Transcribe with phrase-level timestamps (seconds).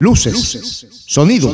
[0.00, 1.52] Luces, sonido,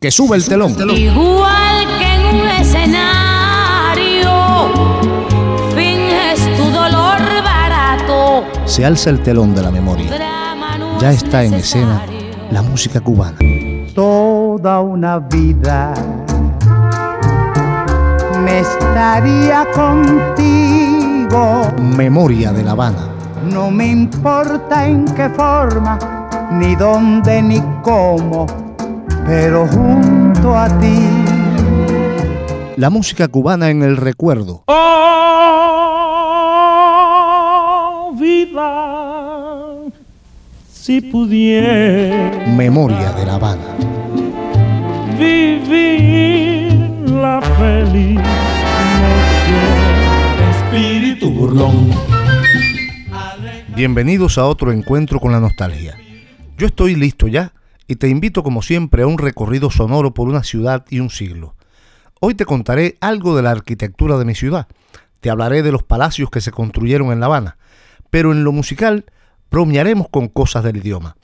[0.00, 0.74] que sube el telón.
[0.96, 4.32] Igual que en un escenario,
[5.76, 8.44] finges tu dolor barato.
[8.64, 10.10] Se alza el telón de la memoria.
[11.02, 12.06] Ya está en escena
[12.50, 13.36] la música cubana.
[13.94, 15.92] Toda una vida
[18.42, 21.70] me estaría contigo.
[21.94, 23.10] Memoria de La Habana.
[23.44, 26.19] No me importa en qué forma
[26.50, 28.46] ni dónde ni cómo,
[29.26, 30.98] pero junto a ti.
[32.76, 34.64] La música cubana en el recuerdo.
[34.66, 34.82] Oh,
[38.18, 39.66] vida,
[40.72, 42.46] si pudiera.
[42.56, 43.76] Memoria de La Habana.
[45.18, 46.72] Vivir
[47.10, 49.60] la feliz noche.
[50.50, 51.90] Espíritu burlón.
[53.76, 55.99] Bienvenidos a otro encuentro con la nostalgia.
[56.60, 57.54] Yo estoy listo ya
[57.86, 61.54] y te invito como siempre a un recorrido sonoro por una ciudad y un siglo.
[62.20, 64.66] Hoy te contaré algo de la arquitectura de mi ciudad,
[65.20, 67.56] te hablaré de los palacios que se construyeron en La Habana,
[68.10, 69.06] pero en lo musical
[69.50, 71.16] bromearemos con cosas del idioma.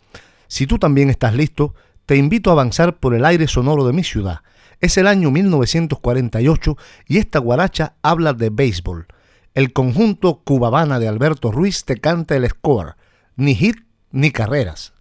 [0.49, 1.75] Si tú también estás listo,
[2.07, 4.41] te invito a avanzar por el aire sonoro de mi ciudad.
[4.81, 9.07] Es el año 1948 y esta guaracha habla de béisbol.
[9.53, 12.95] El conjunto Cubabana de Alberto Ruiz te canta el score,
[13.37, 13.77] ni hit
[14.13, 14.96] ni carreras.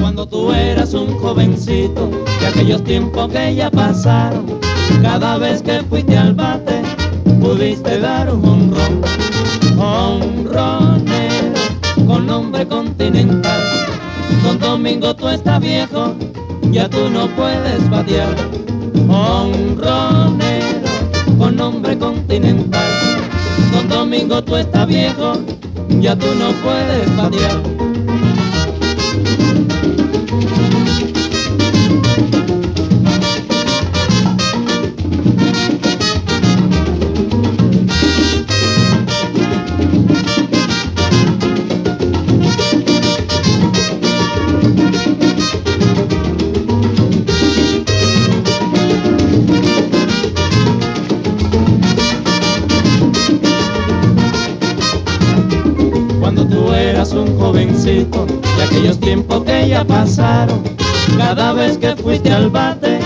[0.00, 4.46] Cuando tú eras un jovencito, de aquellos tiempos que ya pasaron,
[5.02, 6.82] cada vez que fuiste al bate,
[7.40, 9.02] pudiste dar un honrón,
[9.78, 11.54] honronero,
[12.06, 13.62] con nombre continental.
[14.42, 16.14] Don Domingo tú estás viejo,
[16.70, 18.34] ya tú no puedes batear,
[19.08, 20.65] honronero,
[21.38, 22.90] con nombre continental.
[23.72, 25.34] Don Domingo tú estás viejo,
[26.00, 27.85] ya tú no puedes batear.
[58.86, 60.62] Aquellos tiempos que ya pasaron,
[61.18, 63.00] cada vez que fuiste al bate,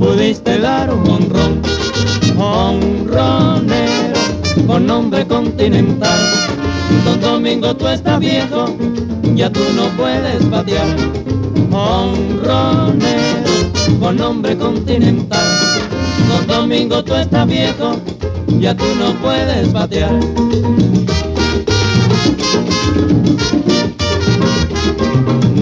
[0.00, 1.62] pudiste dar un honrón,
[2.36, 4.20] honronero,
[4.66, 6.18] con nombre continental.
[7.04, 8.74] Don Domingo tú estás viejo,
[9.36, 10.88] ya tú no puedes batear,
[11.70, 13.50] honronero,
[14.00, 15.46] con nombre continental.
[16.28, 18.00] Don Domingo tú estás viejo,
[18.58, 20.10] ya tú no puedes batear.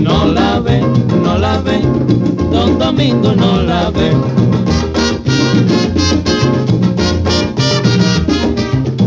[0.02, 0.80] No la ve,
[1.22, 1.80] no la ve,
[2.52, 4.12] don Domingo no la ve.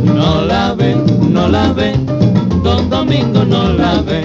[0.03, 0.95] No la ve,
[1.29, 1.93] no la ve,
[2.63, 4.21] don Domingo no la ve.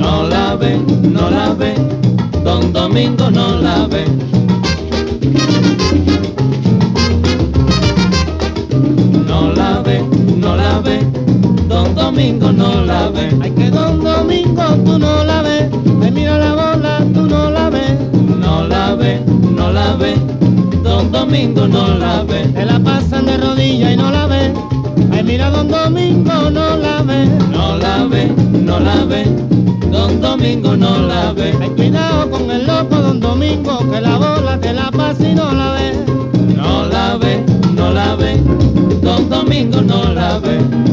[0.00, 1.74] No la ve, no la ve,
[2.44, 4.37] don Domingo no la ve.
[12.18, 13.28] Domingo no la ve.
[13.40, 15.70] Ay, que don Domingo tú no la ves.
[16.02, 17.92] Ay, mira la bola, tú no la ves.
[18.12, 19.22] No la ve,
[19.54, 20.16] no la ve,
[20.82, 22.50] don Domingo no la ve.
[22.52, 24.50] Se la pasan de rodillas y no la ves.
[25.12, 27.30] Ay, mira don Domingo no la ves.
[27.52, 28.32] No la ve,
[28.66, 29.24] no la ve,
[29.88, 31.54] don Domingo no la ve.
[31.60, 35.52] Ay, cuidado con el loco don Domingo, que la bola te la pasa y no
[35.52, 35.96] la ves.
[36.56, 37.44] No la ve,
[37.76, 38.42] no la ve,
[39.02, 40.87] don Domingo no la ve.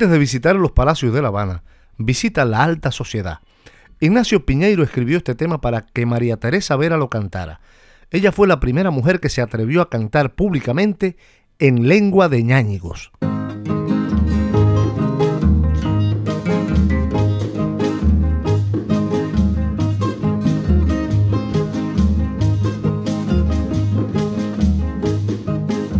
[0.00, 1.62] Antes de visitar los palacios de La Habana,
[1.98, 3.40] visita la alta sociedad.
[4.00, 7.60] Ignacio Piñeiro escribió este tema para que María Teresa Vera lo cantara.
[8.10, 11.18] Ella fue la primera mujer que se atrevió a cantar públicamente
[11.58, 13.12] en lengua de ñáñigos.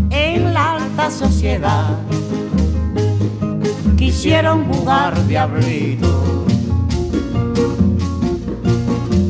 [0.09, 1.99] En la alta sociedad
[4.01, 6.09] Quisieron jugar diablito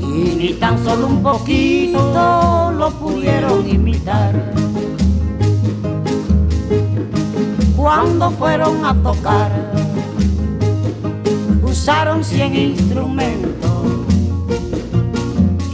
[0.01, 4.33] y ni tan solo un poquito lo pudieron imitar.
[7.77, 9.51] Cuando fueron a tocar,
[11.65, 13.83] usaron cien instrumentos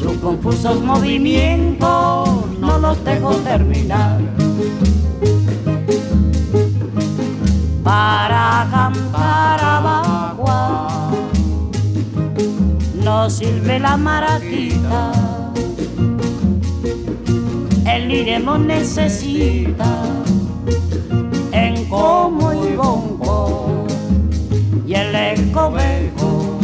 [0.00, 4.20] sus confusos movimientos no los dejo terminar.
[7.86, 10.98] Para cantar abajo.
[13.04, 15.12] No sirve la maratita.
[17.86, 19.86] El iremos necesita
[21.52, 23.86] en como y bongo
[24.84, 26.58] y el escobejo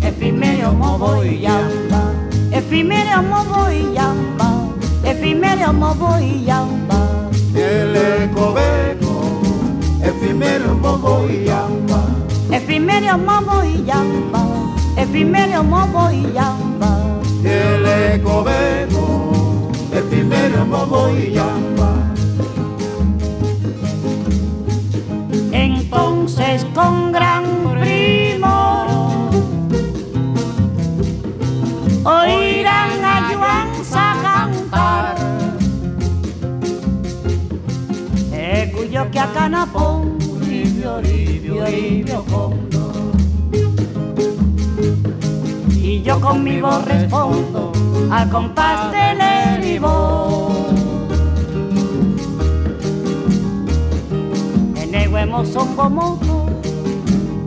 [0.00, 2.02] efímero movo y llama
[2.50, 4.70] efímero movo y llama
[5.04, 9.03] efímero movo y llama el escobejo
[10.24, 12.00] efímero movo y llama
[12.50, 14.42] efímero movo y llama
[14.96, 16.24] efímero movo y
[18.14, 22.14] escobejo efímero movo y llama
[25.52, 27.44] entonces con gran
[27.78, 28.86] primor
[32.04, 35.16] oirán a Yuanza cantar
[38.32, 39.63] e cuyo que a canapón
[41.00, 42.92] ribio, ribio, ribio condo
[45.70, 47.72] y yo conmigo respondo
[48.10, 50.54] al compás del eribón
[54.76, 56.18] Eneguemo son como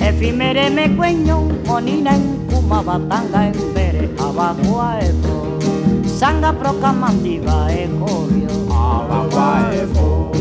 [0.07, 5.59] efimere me cueño, monina en kuma batanga en bere, abajo a efo,
[6.07, 10.31] sanga procamandiva e corio, abajo a efo,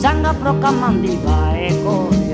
[0.00, 2.25] sanga procamandiva e corio,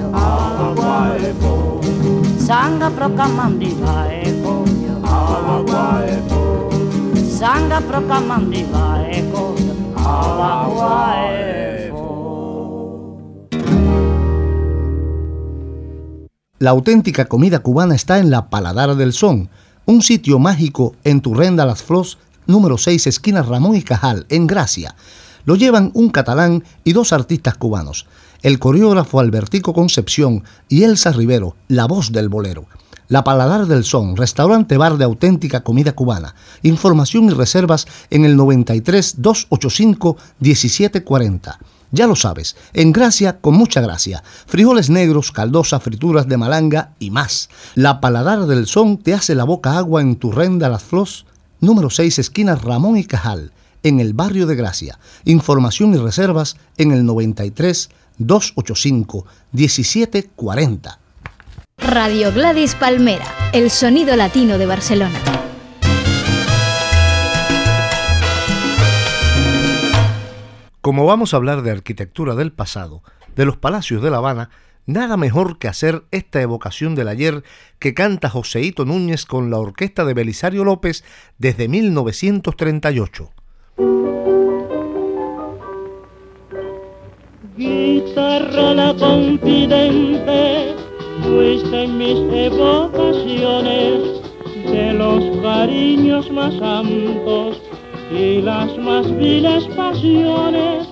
[16.59, 19.49] La auténtica comida cubana está en la Paladar del Son,
[19.85, 24.95] un sitio mágico en Turrenda Las Flos, número 6, esquina Ramón y Cajal, en Gracia.
[25.45, 28.07] Lo llevan un catalán y dos artistas cubanos,
[28.43, 32.67] el coreógrafo Albertico Concepción y Elsa Rivero, la voz del bolero.
[33.09, 36.35] La Paladar del Son, restaurante bar de auténtica comida cubana.
[36.63, 41.59] Información y reservas en el 93 285 1740.
[41.91, 44.25] Ya lo sabes, en gracia con mucha gracia.
[44.47, 47.51] Frijoles negros, caldosa, frituras de malanga y más.
[47.75, 51.27] La Paladar del Son te hace la boca agua en tu renda Las Flos,
[51.61, 53.53] número 6, esquina Ramón y Cajal,
[53.83, 54.99] en el barrio de Gracia.
[55.27, 60.99] Información y reservas en el 93 285 1740.
[61.79, 65.21] Radio Gladys Palmera, el sonido latino de Barcelona.
[70.81, 73.05] Como vamos a hablar de arquitectura del pasado,
[73.37, 74.51] de los palacios de La Habana,
[74.87, 77.43] nada mejor que hacer esta evocación del ayer
[77.79, 81.05] que canta Joseito Núñez con la orquesta de Belisario López
[81.39, 83.31] desde 1938.
[88.05, 90.75] Guitarra la confidente,
[91.23, 94.21] fuiste en mis evocaciones
[94.71, 97.61] de los cariños más santos
[98.11, 100.89] y las más viles pasiones.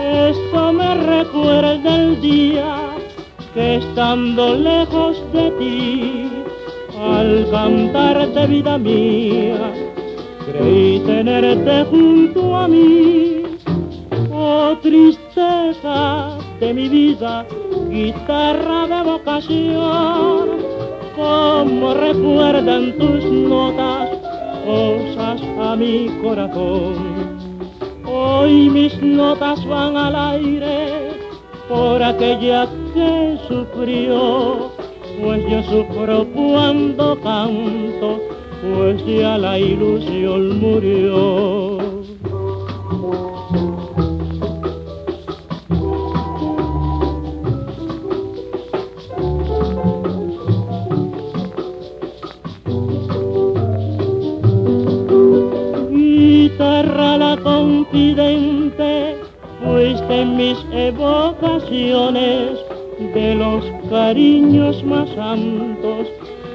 [0.00, 2.96] Esto me recuerda el día
[3.54, 6.30] que estando lejos de ti,
[6.98, 9.72] al cantarte vida mía,
[10.50, 13.47] creí tenerte junto a mí.
[14.50, 17.44] Oh tristeza de mi vida,
[17.90, 20.48] guitarra de vocación,
[21.14, 24.08] como recuerdan tus notas
[24.64, 26.96] cosas a mi corazón.
[28.06, 31.10] Hoy mis notas van al aire
[31.68, 34.70] por aquella que sufrió,
[35.20, 38.18] pues yo sufro cuando canto,
[38.62, 41.77] pues ya la ilusión murió.
[60.38, 62.60] Mis evocaciones
[63.12, 66.06] de los cariños más santos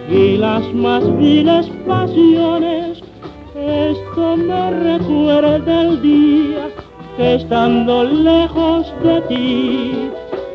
[0.10, 3.02] y las más viles pasiones.
[3.54, 6.70] Esto me recuerda el día
[7.18, 9.92] que estando lejos de ti,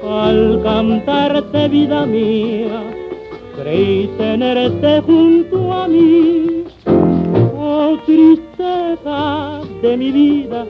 [0.09, 2.83] al cantarte vida mía,
[3.59, 6.65] creí tenerte junto a mí.
[7.59, 10.67] Oh tristeza de mi vida,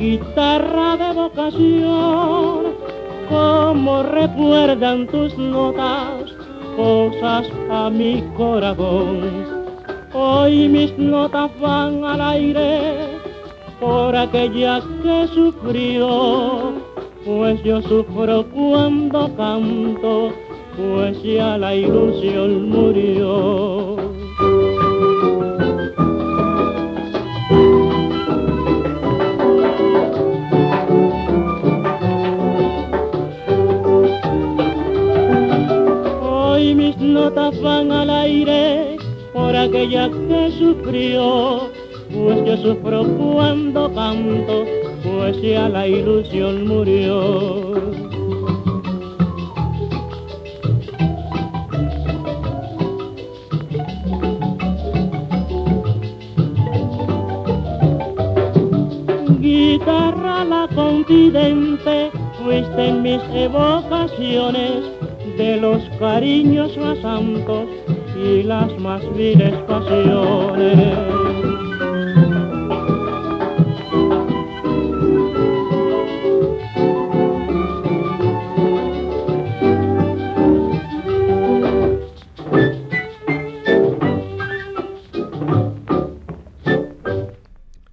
[0.00, 2.74] guitarra de vocación,
[3.28, 6.24] como recuerdan tus notas
[6.74, 9.44] cosas a mi corazón.
[10.14, 13.10] Hoy mis notas van al aire
[13.78, 16.72] por aquella que sufrió,
[17.26, 20.32] pues yo sufro cuando canto,
[20.78, 24.09] pues ya la ilusión murió.
[37.20, 38.96] Notas van al aire
[39.34, 41.70] por aquella que sufrió,
[42.14, 44.64] pues yo sufro cuando canto,
[45.02, 47.74] pues ya la ilusión murió.
[59.40, 64.99] Guitarra la confidente, fuiste en mis evocaciones
[65.36, 67.68] de los cariños más santos
[68.16, 70.98] y las más viles pasiones.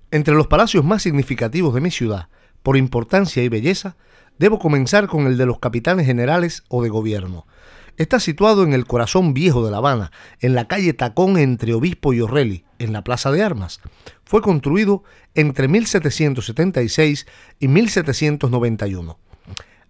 [0.10, 2.28] Entre los palacios más significativos de mi ciudad,
[2.68, 3.96] por importancia y belleza,
[4.40, 7.48] debo comenzar con el de los capitanes generales o de gobierno.
[7.96, 12.12] Está situado en el corazón viejo de La Habana, en la calle Tacón entre Obispo
[12.12, 13.80] y Orreli, en la Plaza de Armas.
[14.26, 17.26] Fue construido entre 1776
[17.58, 19.18] y 1791.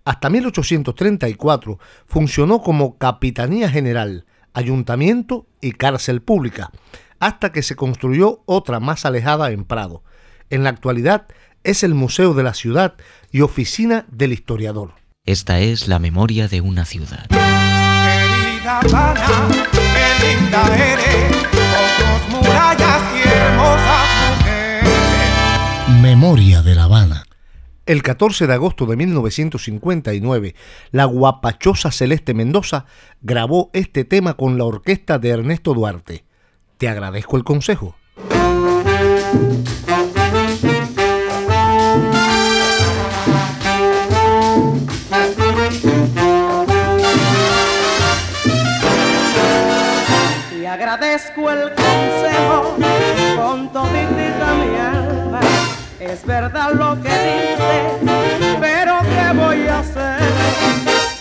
[0.05, 6.69] Hasta 1834 funcionó como Capitanía General, Ayuntamiento y Cárcel Pública,
[7.17, 10.03] hasta que se construyó otra más alejada en Prado.
[10.51, 11.25] En la actualidad
[11.67, 12.93] es el Museo de la Ciudad
[13.29, 14.93] y oficina del historiador.
[15.25, 17.27] Esta es la memoria de una ciudad.
[17.27, 24.07] Querida Habana, qué linda eres, con tus murallas y hermosas
[24.39, 26.01] mujeres.
[26.01, 27.25] Memoria de La Habana.
[27.85, 30.55] El 14 de agosto de 1959,
[30.91, 32.85] la guapachosa Celeste Mendoza
[33.21, 36.23] grabó este tema con la orquesta de Ernesto Duarte.
[36.77, 37.97] Te agradezco el consejo.
[50.97, 52.75] Agradezco el consejo
[53.35, 55.39] con toditita mi alma.
[55.99, 58.11] Es verdad lo que dices,
[58.59, 60.19] pero ¿qué voy a hacer?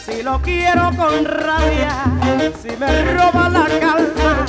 [0.05, 2.05] Si lo quiero con rabia,
[2.63, 4.47] si me roba la calma,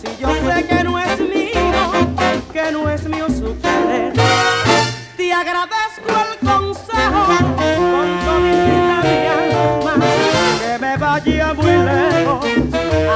[0.00, 1.92] si yo sé que no es mío,
[2.52, 4.14] que no es mío su querer.
[5.18, 9.94] Te agradezco el consejo con toditita mi alma,
[10.60, 12.46] que me vaya muy lejos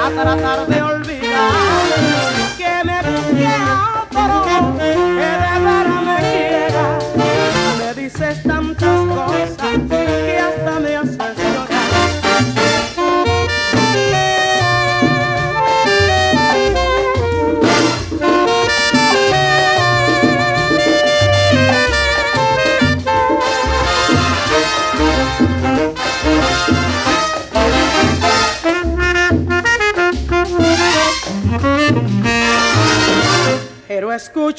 [0.05, 1.00] a tratar de olvidar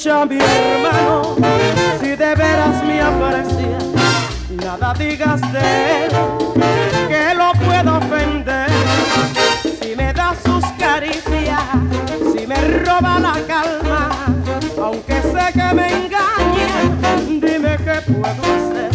[0.02, 0.08] si
[2.08, 3.78] de veras me aprecia,
[4.50, 6.10] nada digas de él,
[7.06, 8.68] que lo puedo ofender.
[9.80, 11.62] Si me da sus caricias,
[12.34, 14.10] si me roba la calma,
[14.82, 18.91] aunque sé que me engaña, dime qué puedo hacer.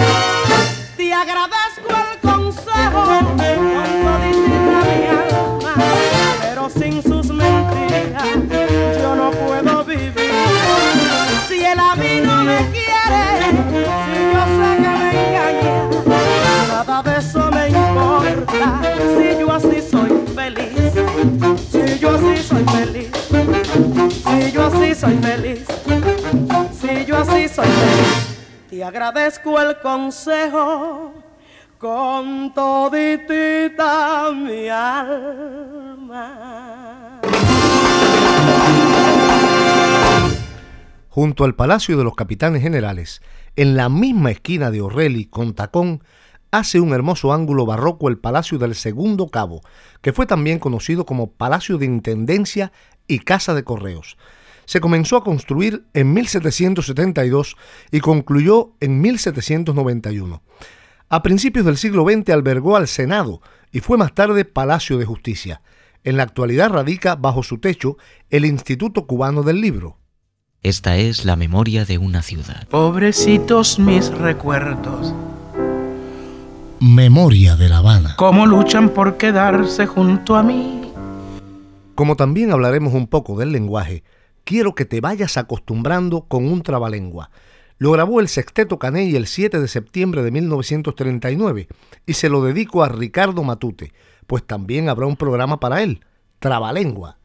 [28.87, 31.13] Agradezco el consejo
[31.77, 36.47] con toditita mi alma.
[41.09, 43.23] junto al Palacio de los Capitanes Generales,
[43.55, 46.03] en la misma esquina de Orreli con Tacón,
[46.51, 49.61] hace un hermoso ángulo barroco el Palacio del Segundo Cabo,
[50.01, 52.71] que fue también conocido como Palacio de Intendencia
[53.07, 54.15] y Casa de Correos.
[54.67, 57.55] Se comenzó a construir en 1772
[57.89, 60.43] y concluyó en 1791.
[61.07, 65.61] A principios del siglo XX albergó al Senado y fue más tarde Palacio de Justicia.
[66.03, 67.95] En la actualidad radica bajo su techo
[68.29, 69.99] el Instituto Cubano del Libro.
[70.63, 72.67] Esta es la memoria de una ciudad.
[72.67, 75.13] Pobrecitos mis recuerdos.
[76.81, 78.15] Memoria de La Habana.
[78.17, 80.91] Cómo luchan por quedarse junto a mí.
[81.95, 84.03] Como también hablaremos un poco del lenguaje,
[84.47, 87.31] quiero que te vayas acostumbrando con un trabalengua.
[87.79, 91.67] Lo grabó el Sexteto Caney el 7 de septiembre de 1939
[92.05, 93.91] y se lo dedico a Ricardo Matute,
[94.25, 95.99] pues también habrá un programa para él,
[96.39, 97.16] Trabalengua.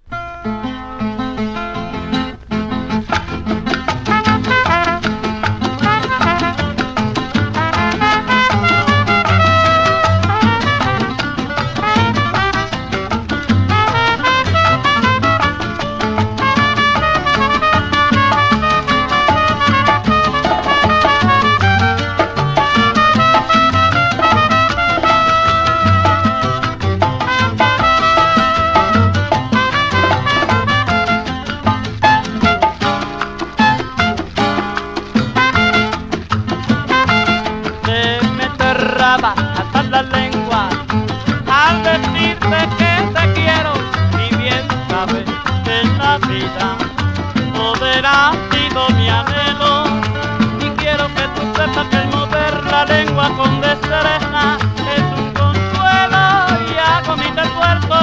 [53.22, 54.58] guasón descrena,
[54.96, 56.24] es un consuelo
[56.66, 57.96] y a comité puerto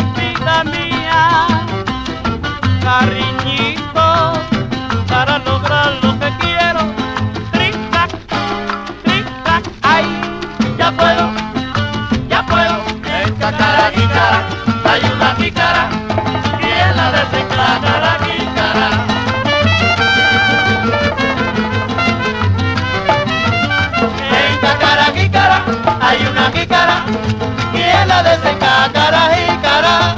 [0.72, 1.48] mía.
[2.82, 4.34] Cariñito
[5.10, 5.59] para los
[26.10, 27.04] hay una jícara,
[27.72, 30.16] quien la de desencacara jícara.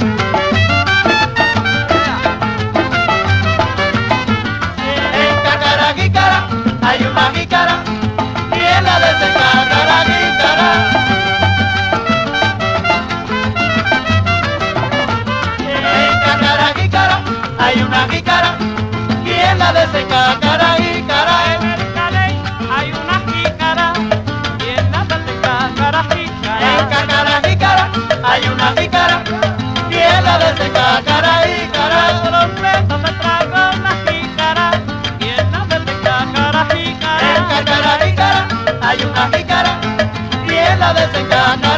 [5.22, 6.48] En cacara jícara,
[6.82, 7.74] hay una jícara,
[8.52, 10.70] quien la de desencacara jícara.
[15.84, 17.20] En cacara jícara,
[17.58, 18.54] hay una jícara,
[19.24, 21.01] quien la de desencacara jícara.
[28.62, 29.24] a mi cara,
[29.88, 31.02] tierra de seca,
[31.46, 32.40] y cara, solo
[33.02, 34.70] me trago la jícara,
[35.18, 36.14] tierra de seca,
[36.76, 39.72] y cara, en y hay una jícara,
[40.46, 41.71] tierra de seca,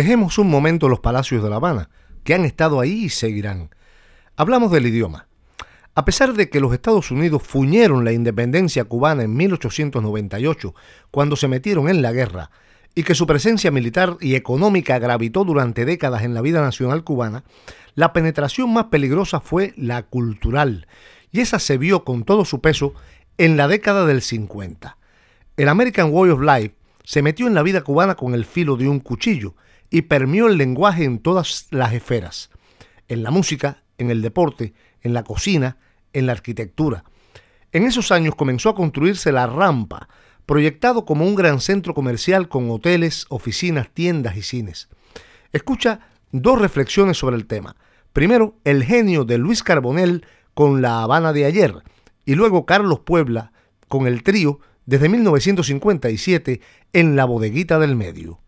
[0.00, 1.90] Dejemos un momento los palacios de La Habana,
[2.24, 3.68] que han estado ahí y seguirán.
[4.34, 5.28] Hablamos del idioma.
[5.94, 10.74] A pesar de que los Estados Unidos fuñeron la independencia cubana en 1898,
[11.10, 12.50] cuando se metieron en la guerra,
[12.94, 17.44] y que su presencia militar y económica gravitó durante décadas en la vida nacional cubana,
[17.94, 20.86] la penetración más peligrosa fue la cultural,
[21.30, 22.94] y esa se vio con todo su peso
[23.36, 24.96] en la década del 50.
[25.58, 28.88] El American Way of Life se metió en la vida cubana con el filo de
[28.88, 29.56] un cuchillo,
[29.90, 32.50] y permeó el lenguaje en todas las esferas,
[33.08, 34.72] en la música, en el deporte,
[35.02, 35.76] en la cocina,
[36.12, 37.04] en la arquitectura.
[37.72, 40.08] En esos años comenzó a construirse la rampa,
[40.46, 44.88] proyectado como un gran centro comercial con hoteles, oficinas, tiendas y cines.
[45.52, 46.00] Escucha
[46.32, 47.76] dos reflexiones sobre el tema.
[48.12, 50.24] Primero, el genio de Luis Carbonell
[50.54, 51.74] con La Habana de ayer,
[52.24, 53.52] y luego Carlos Puebla
[53.88, 56.60] con el trío desde 1957
[56.92, 58.40] en la bodeguita del medio.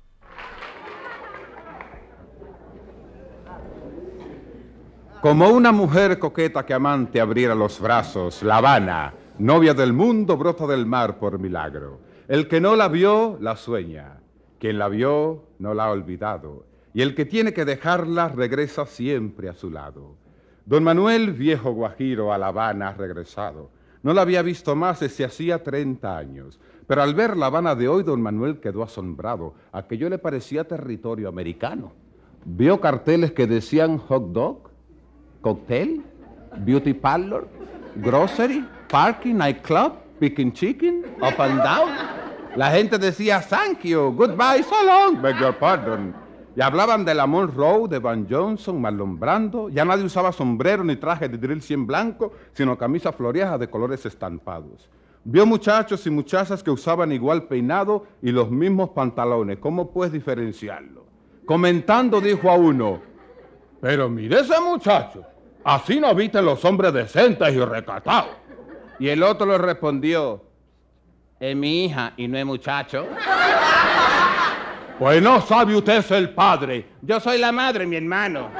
[5.22, 10.66] Como una mujer coqueta que amante abriera los brazos, La Habana, novia del mundo, brota
[10.66, 12.00] del mar por milagro.
[12.26, 14.18] El que no la vio, la sueña.
[14.58, 16.66] Quien la vio, no la ha olvidado.
[16.92, 20.16] Y el que tiene que dejarla, regresa siempre a su lado.
[20.66, 23.70] Don Manuel, viejo guajiro, a La Habana ha regresado.
[24.02, 26.58] No la había visto más desde hacía 30 años.
[26.88, 29.54] Pero al ver La Habana de hoy, don Manuel quedó asombrado.
[29.70, 31.92] Aquello le parecía territorio americano.
[32.44, 34.71] Vio carteles que decían hot dog,
[35.42, 36.02] cocktail,
[36.64, 37.46] beauty parlor,
[38.00, 41.90] grocery, parking, nightclub, picking chicken, up and down.
[42.56, 46.14] La gente decía thank you, goodbye, so long, beg your pardon.
[46.54, 49.70] Y hablaban de la Monroe, de Van Johnson, Marlon Brando.
[49.70, 54.04] Ya nadie usaba sombrero ni traje de drill 100 blanco, sino camisa floreada de colores
[54.04, 54.90] estampados.
[55.24, 59.58] Vio muchachos y muchachas que usaban igual peinado y los mismos pantalones.
[59.58, 61.06] ¿Cómo puedes diferenciarlo?
[61.46, 63.00] Comentando dijo a uno,
[63.80, 65.24] pero mire ese muchacho,
[65.64, 68.30] así no visten los hombres decentes y recatados.
[68.98, 70.42] Y el otro le respondió,
[71.40, 73.06] es mi hija y no es muchacho.
[74.98, 76.86] Pues no sabe usted es el padre.
[77.00, 78.50] Yo soy la madre, mi hermano.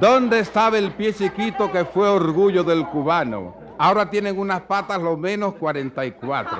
[0.00, 3.56] ¿Dónde estaba el pie chiquito que fue orgullo del cubano?
[3.78, 6.56] Ahora tienen unas patas lo menos 44.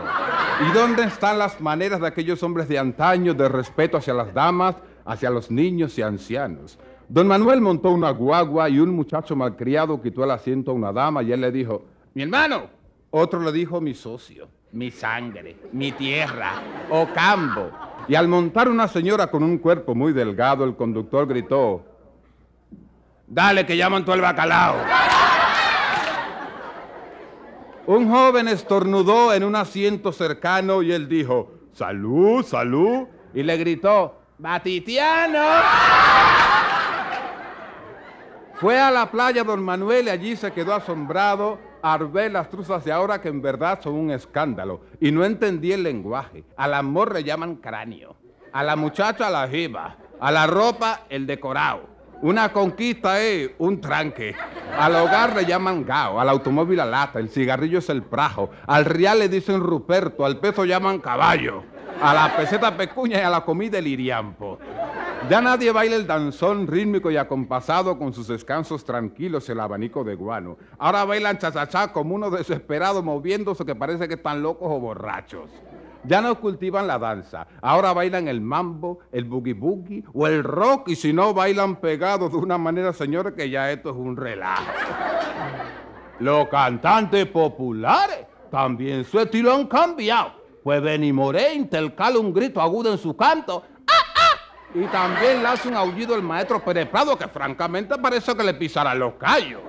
[0.68, 4.74] ¿Y dónde están las maneras de aquellos hombres de antaño de respeto hacia las damas,
[5.08, 6.78] hacia los niños y ancianos?
[7.08, 11.22] Don Manuel montó una guagua y un muchacho malcriado quitó el asiento a una dama
[11.22, 12.78] y él le dijo, mi hermano.
[13.10, 16.52] Otro le dijo, mi socio, mi sangre, mi tierra,
[16.90, 17.70] Ocambo.
[18.06, 21.86] Y al montar una señora con un cuerpo muy delgado, el conductor gritó,
[23.26, 24.76] dale que ya montó el bacalao.
[27.86, 33.06] Un joven estornudó en un asiento cercano y él dijo, salud, salud.
[33.32, 35.42] Y le gritó, Batitiano.
[38.54, 42.84] Fue a la playa don Manuel y allí se quedó asombrado al ver las truzas
[42.84, 44.80] de ahora que en verdad son un escándalo.
[45.00, 46.44] Y no entendí el lenguaje.
[46.56, 48.16] Al amor le llaman cráneo,
[48.52, 51.98] a la muchacha la jiba, a la ropa el decorado.
[52.20, 54.34] Una conquista es un tranque.
[54.76, 58.84] Al hogar le llaman gao, al automóvil la lata, el cigarrillo es el prajo, al
[58.84, 61.62] real le dicen ruperto, al peso llaman caballo,
[62.00, 64.58] a la peseta pecuña y a la comida el iriampo.
[65.28, 70.14] Ya nadie baila el danzón rítmico y acompasado con sus descansos tranquilos el abanico de
[70.14, 70.56] guano.
[70.78, 75.50] Ahora bailan chachachá como uno desesperado moviéndose que parece que están locos o borrachos.
[76.04, 80.90] Ya no cultivan la danza, ahora bailan el mambo, el boogie boogie o el rock
[80.90, 84.62] y si no bailan pegados de una manera, señores, que ya esto es un relajo.
[86.20, 90.38] Los cantantes populares también su estilo han cambiado.
[90.68, 93.62] Pues Benny Moré intercala un grito agudo en su canto
[94.74, 98.52] y también le hace un aullido el maestro Pérez Prado, que francamente parece que le
[98.52, 99.62] pisará los callos.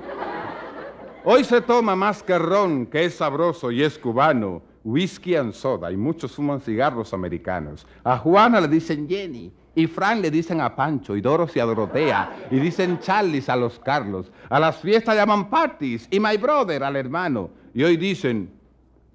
[1.23, 5.89] Hoy se toma más que ron, que es sabroso y es cubano, whisky and soda,
[5.89, 7.87] y muchos fuman cigarros americanos.
[8.03, 11.65] A Juana le dicen Jenny, y Fran le dicen a Pancho, y Doros y a
[11.65, 14.33] Dorotea, y dicen Charles a los Carlos.
[14.49, 17.51] A las fiestas llaman parties, y my brother al hermano.
[17.73, 18.58] Y hoy dicen,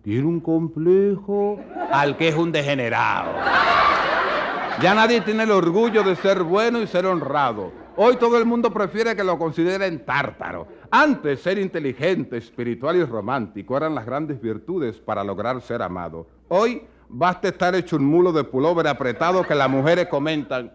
[0.04, 1.58] tiene un complejo
[1.90, 3.32] al que es un degenerado.
[4.82, 7.72] Ya nadie tiene el orgullo de ser bueno y ser honrado.
[7.96, 10.68] Hoy todo el mundo prefiere que lo consideren tártaro.
[10.90, 16.26] Antes ser inteligente, espiritual y romántico eran las grandes virtudes para lograr ser amado.
[16.48, 20.70] Hoy basta estar hecho un mulo de pullover apretado que las mujeres comentan.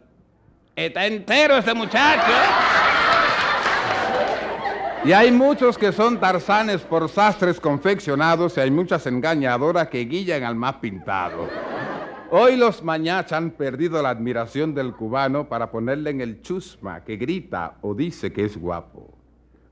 [0.75, 2.31] Está entero ese muchacho.
[5.05, 10.43] Y hay muchos que son tarzanes por sastres confeccionados y hay muchas engañadoras que guillan
[10.43, 11.47] al más pintado.
[12.31, 17.15] Hoy los mañachas han perdido la admiración del cubano para ponerle en el chusma que
[17.15, 19.17] grita o dice que es guapo.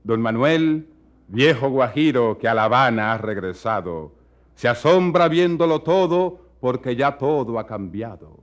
[0.02, 0.88] Don Manuel,
[1.28, 4.12] viejo guajiro que a La Habana ha regresado,
[4.54, 8.40] se asombra viéndolo todo porque ya todo ha cambiado.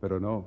[0.00, 0.46] Pero no,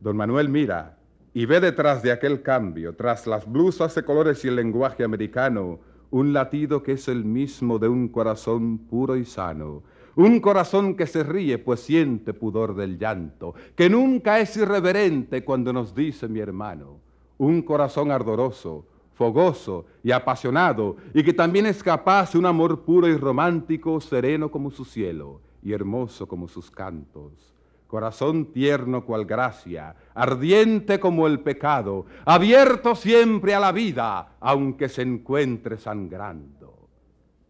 [0.00, 0.96] don Manuel mira
[1.32, 5.78] y ve detrás de aquel cambio, tras las blusas de colores y el lenguaje americano,
[6.10, 9.82] un latido que es el mismo de un corazón puro y sano,
[10.16, 15.72] un corazón que se ríe pues siente pudor del llanto, que nunca es irreverente cuando
[15.72, 16.98] nos dice mi hermano.
[17.38, 23.06] Un corazón ardoroso, fogoso y apasionado, y que también es capaz de un amor puro
[23.06, 27.54] y romántico, sereno como su cielo y hermoso como sus cantos.
[27.90, 35.02] Corazón tierno cual gracia, ardiente como el pecado, abierto siempre a la vida, aunque se
[35.02, 36.88] encuentre sangrando.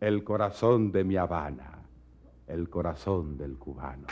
[0.01, 1.81] El corazón de mi Habana
[2.51, 4.07] el corazón del cubano.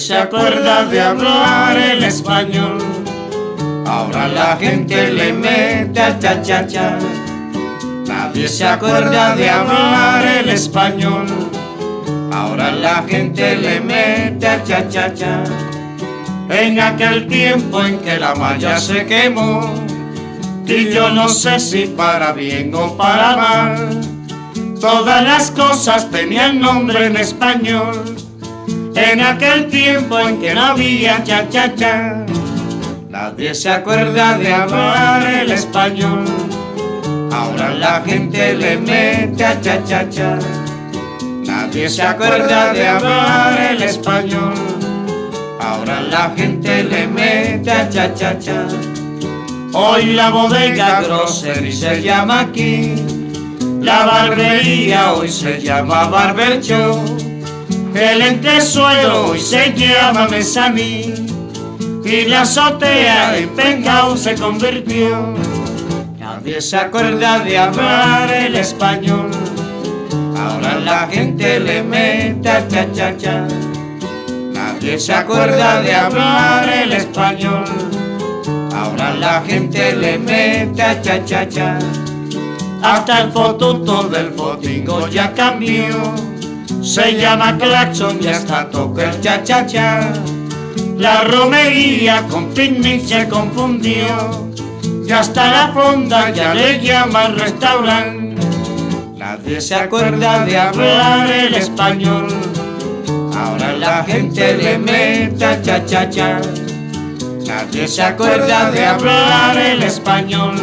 [0.00, 2.78] Se acuerda de hablar el español
[3.90, 6.96] Ahora la gente le mete a cha cha cha.
[8.06, 11.26] Nadie se acuerda de hablar el español.
[12.32, 15.42] Ahora la gente le mete a cha cha cha.
[16.48, 19.74] En aquel tiempo en que la malla se quemó,
[20.66, 24.00] y yo no sé si para bien o para mal,
[24.80, 28.29] todas las cosas tenían nombre en español.
[28.94, 32.26] En aquel tiempo en que no había cha cha cha,
[33.08, 36.24] nadie se acuerda de hablar el español.
[37.32, 40.38] Ahora la gente le mete a cha cha cha.
[41.46, 44.54] Nadie se acuerda de hablar el español.
[45.60, 48.66] Ahora la gente le mete a cha cha cha.
[49.72, 52.94] Hoy la bodega grocery se llama aquí.
[53.80, 57.29] La barbería hoy se llama Barber Show.
[57.94, 61.12] El entresuelo hoy se llama Mesaní.
[62.04, 65.34] Y la azotea en penthouse se convirtió.
[66.18, 69.30] Nadie se acuerda de hablar el español.
[70.36, 73.46] Ahora la gente le mete a cha cha cha.
[74.52, 77.64] Nadie se acuerda de hablar el español.
[78.74, 81.78] Ahora la gente le mete a cha cha cha.
[82.82, 86.29] Hasta el fotuto del fotingo ya cambió.
[86.82, 90.12] Se llama claxon y hasta toca el cha cha cha.
[90.96, 94.48] La romería con picnic se confundió.
[95.06, 98.36] Y hasta la fonda ya le llaman restaurante.
[99.16, 102.28] Nadie se acuerda de hablar el español.
[103.36, 106.40] Ahora la gente le mete a cha cha cha.
[107.46, 110.54] Nadie se acuerda de hablar el español.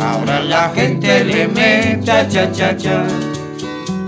[0.00, 3.04] Ahora la gente le mete a cha cha cha.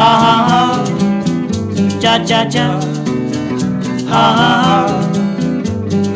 [0.00, 0.10] ha
[0.48, 0.60] ha
[2.02, 2.66] cha cha cha.
[4.10, 4.78] Ha ha ha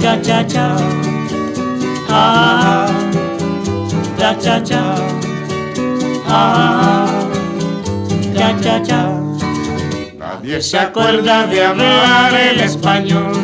[0.03, 0.64] cha cha cha.
[2.11, 2.23] Ha
[2.62, 2.77] ha
[4.18, 4.83] cha cha cha.
[6.29, 6.42] Ha
[8.38, 9.01] cha cha cha.
[10.18, 13.37] Nadie se acuerda de hablar el español.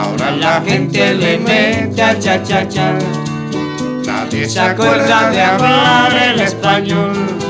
[0.00, 2.88] Ahora la gente le mete a cha cha cha.
[4.04, 7.47] Nadie se acuerda de hablar el español.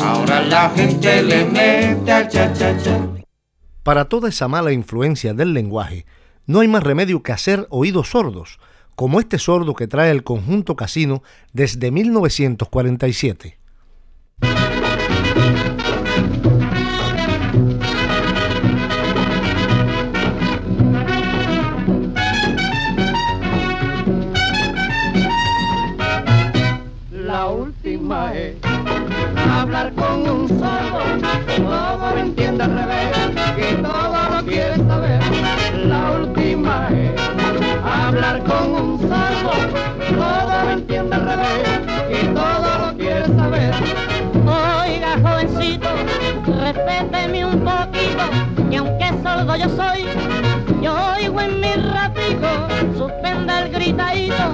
[0.00, 3.08] Ahora la gente le mete a cha cha cha.
[3.82, 6.06] Para toda esa mala influencia del lenguaje,
[6.46, 8.58] no hay más remedio que hacer oídos sordos,
[8.96, 13.59] como este sordo que trae el conjunto casino desde 1947.
[29.80, 31.00] Hablar con un sordo,
[31.56, 33.16] todo lo entiende al revés
[33.56, 35.20] y todo lo quiere saber.
[35.86, 37.20] La última es
[37.82, 39.52] hablar con un sordo,
[40.10, 41.68] todo lo entiende al revés
[42.10, 43.72] y todo lo quiere saber.
[44.44, 45.88] Oiga, jovencito,
[46.60, 48.24] respéteme un poquito,
[48.70, 50.04] que aunque sordo yo soy,
[50.82, 52.48] yo oigo en mi ratico,
[52.98, 54.44] suspenda el gritadito,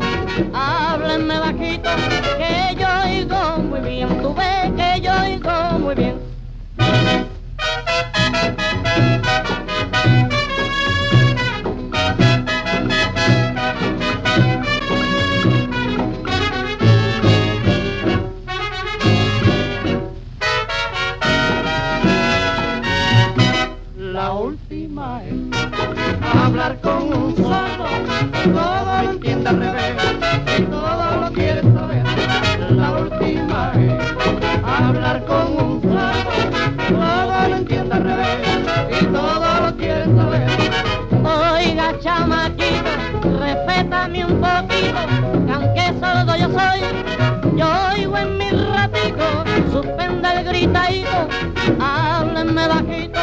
[0.54, 1.90] háblenme bajito,
[2.38, 4.95] que yo oigo muy bien, tú ves que yo oigo
[5.86, 6.16] muy bien.
[23.96, 25.34] La última es
[26.34, 27.86] hablar con un sordo,
[28.42, 30.15] todo lo entiende al revés
[45.52, 46.80] aunque sordo yo soy,
[47.56, 51.28] yo oigo en mi ratico, suspenda el gritadito,
[51.80, 53.20] háblenme bajito,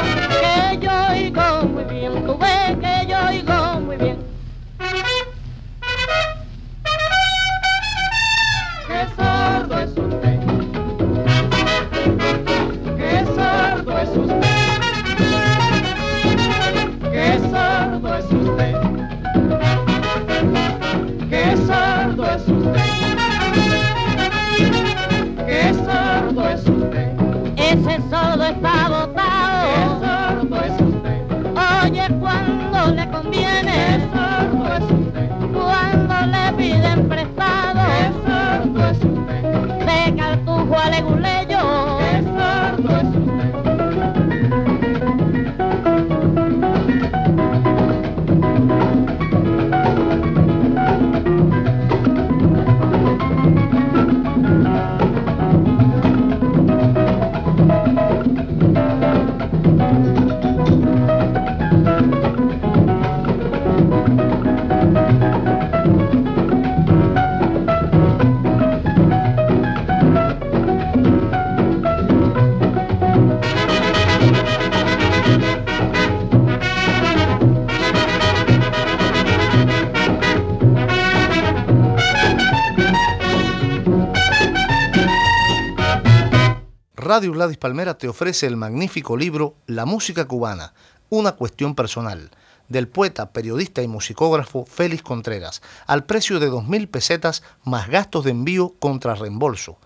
[87.13, 90.73] Radio Gladys Palmera te ofrece el magnífico libro La música cubana,
[91.09, 92.31] una cuestión personal,
[92.69, 98.31] del poeta, periodista y musicógrafo Félix Contreras, al precio de 2.000 pesetas más gastos de
[98.31, 99.77] envío contra reembolso.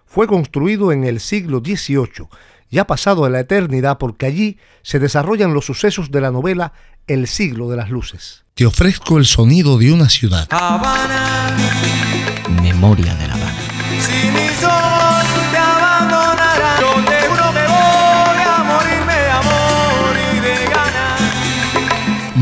[0.06, 2.28] Fue construido en el siglo XVIII
[2.70, 6.74] y ha pasado a la eternidad porque allí se desarrollan los sucesos de la novela
[7.08, 8.44] El siglo de las luces.
[8.54, 10.48] Te ofrezco el sonido de una ciudad.
[10.52, 11.56] Habana.
[12.62, 14.89] Memoria de La Habana.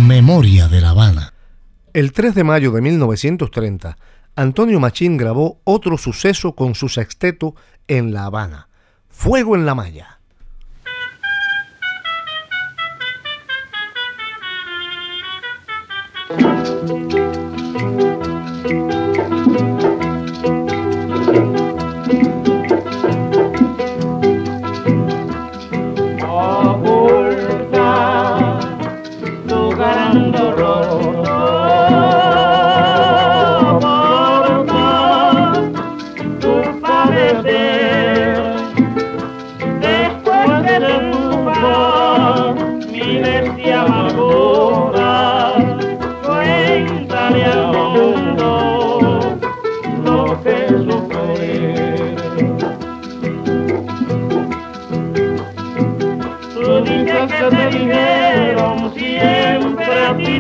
[0.07, 1.33] Memoria de La Habana.
[1.91, 3.97] El 3 de mayo de 1930,
[4.37, 7.55] Antonio Machín grabó otro suceso con su sexteto
[7.89, 8.69] en La Habana,
[9.09, 10.16] Fuego en la Maya.
[30.17, 31.06] Tu gran dolor.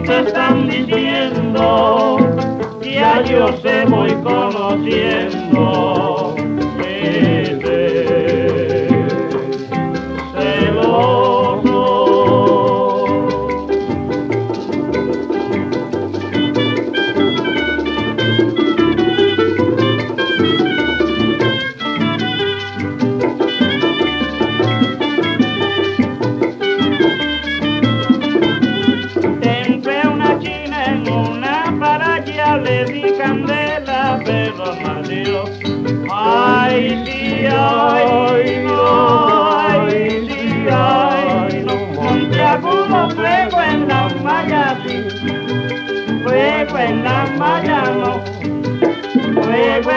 [0.07, 2.17] Te están diciendo
[2.81, 5.86] ya yo se voy conociendo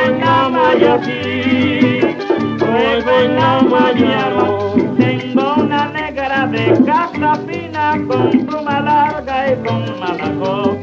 [0.05, 2.01] en sí.
[2.59, 3.61] Fuego en la
[4.31, 4.75] no.
[4.97, 10.77] Tengo una negra de casa fina con pluma larga y con malaco.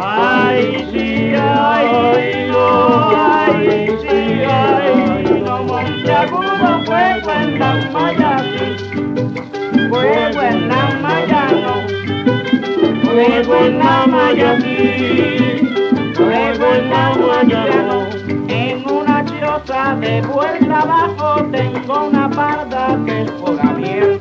[0.00, 7.72] Ay, sí, ay, no, ay, sí, ay, no, Monteagudo, fuego en la
[8.42, 8.66] sí.
[9.88, 11.74] Fuego en la malla, no.
[13.10, 14.06] Fuego en la
[14.60, 15.56] sí.
[16.14, 17.25] Fuego en la
[20.06, 24.18] de vuelta abajo tengo una parda que es por Gabriel.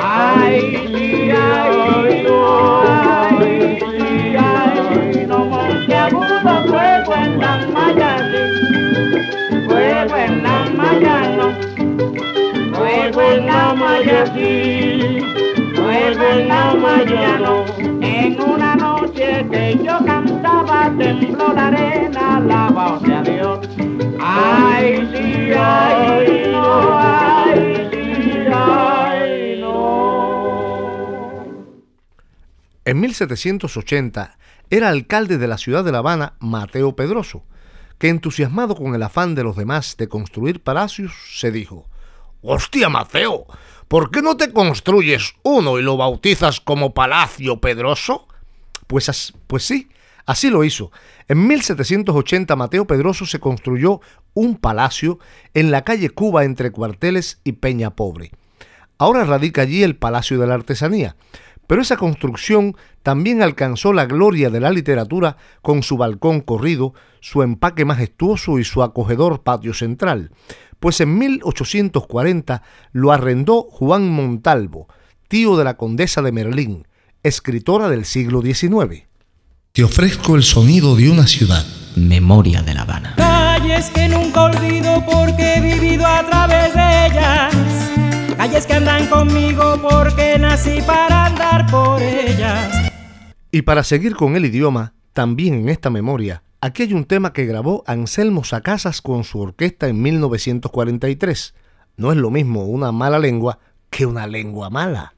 [0.00, 7.38] Ay, sí, ay, no, ay, sí, ay, no, Monteagudo, fuego en
[7.72, 8.42] Mayasi,
[9.66, 10.42] fuego en
[10.76, 11.46] Mayano,
[12.72, 13.46] fuego en
[13.80, 15.20] Mayasi,
[15.74, 16.48] fuego en
[16.82, 17.64] Mayano.
[18.00, 23.25] En una noche que yo cantaba tembló la arena, la Dios.
[24.38, 31.44] Ay, sí, ay, no, ay, sí, ay, no.
[32.84, 34.36] En 1780
[34.68, 37.44] era alcalde de la ciudad de La Habana Mateo Pedroso,
[37.98, 41.86] que entusiasmado con el afán de los demás de construir palacios, se dijo,
[42.42, 43.46] Hostia, Mateo,
[43.88, 48.28] ¿por qué no te construyes uno y lo bautizas como Palacio Pedroso?
[48.86, 49.88] Pues, pues sí,
[50.26, 50.90] así lo hizo.
[51.28, 54.00] En 1780 Mateo Pedroso se construyó
[54.34, 55.18] un palacio
[55.54, 58.32] en la calle Cuba entre Cuarteles y Peña Pobre.
[58.98, 61.16] Ahora radica allí el Palacio de la Artesanía,
[61.66, 67.42] pero esa construcción también alcanzó la gloria de la literatura con su balcón corrido, su
[67.42, 70.30] empaque majestuoso y su acogedor patio central,
[70.80, 72.62] pues en 1840
[72.92, 74.88] lo arrendó Juan Montalvo,
[75.28, 76.86] tío de la condesa de Merlín,
[77.22, 79.06] escritora del siglo XIX.
[79.76, 81.62] Te ofrezco el sonido de una ciudad.
[81.96, 83.12] Memoria de La Habana.
[83.18, 87.54] Calles que nunca olvido porque he vivido a través de ellas.
[88.38, 92.90] Calles que andan conmigo porque nací para andar por ellas.
[93.52, 97.44] Y para seguir con el idioma, también en esta memoria, aquí hay un tema que
[97.44, 101.54] grabó Anselmo Sacasas con su orquesta en 1943.
[101.98, 103.58] No es lo mismo una mala lengua
[103.90, 105.12] que una lengua mala.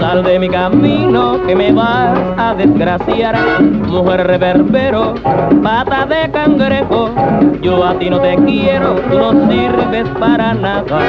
[0.00, 3.36] Sal de mi camino que me vas a desgraciar.
[3.86, 5.14] Mujer reverbero,
[5.62, 7.10] pata de cangrejo,
[7.60, 11.00] yo a ti no te quiero, tú no sirves para nada.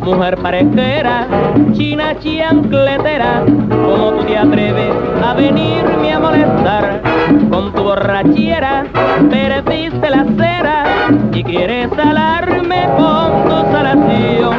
[0.00, 1.28] Mujer parejera,
[1.72, 4.92] china chiancletera, como tú te atreves
[5.24, 7.00] a venirme a molestar.
[7.48, 8.86] Con tu borrachera,
[9.30, 10.84] perdiste la cera
[11.32, 14.54] y quieres salarme con tu salación.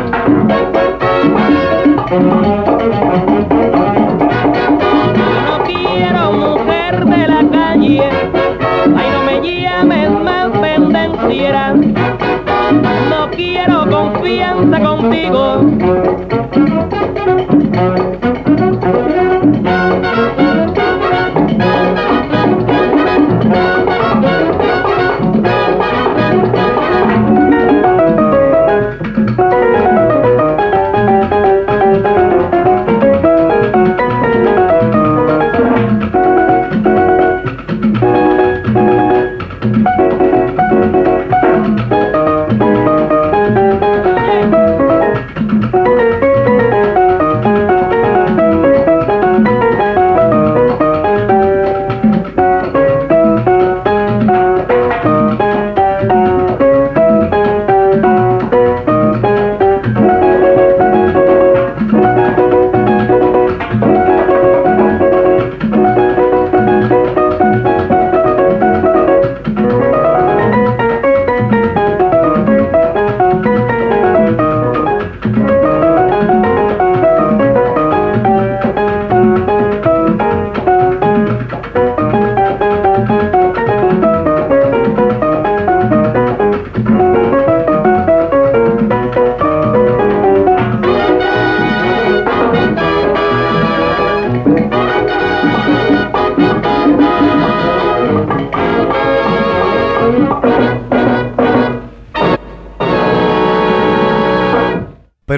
[2.18, 2.32] No
[5.66, 8.10] quiero mujer de la calle,
[8.96, 11.74] ay no me llames más pendenciera.
[11.74, 15.60] No quiero confianza contigo.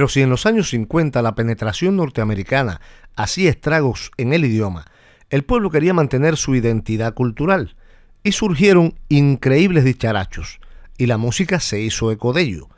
[0.08, 2.80] Pero si en los años 50 la penetración norteamericana
[3.18, 4.86] hacía estragos en el idioma,
[5.30, 7.76] el pueblo quería mantener su identidad cultural
[8.24, 10.62] y surgieron increíbles dicharachos,
[10.97, 12.70] y la música se hizo eco de ello.